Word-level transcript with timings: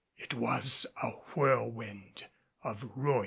It 0.17 0.33
was 0.33 0.87
a 1.03 1.11
whirlwind 1.35 2.25
of 2.63 2.81
ruin. 2.95 3.19